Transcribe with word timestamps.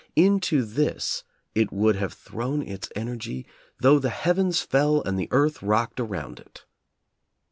Into 0.15 0.63
this 0.65 1.23
it 1.53 1.71
would 1.71 1.95
have 1.95 2.11
thrown 2.13 2.63
its 2.63 2.89
energy 2.95 3.45
though 3.81 3.99
the 3.99 4.09
heavens 4.09 4.61
fell 4.61 5.03
and 5.03 5.15
the 5.15 5.27
earth 5.29 5.61
rocked 5.61 5.99
around 5.99 6.39
it. 6.39 6.65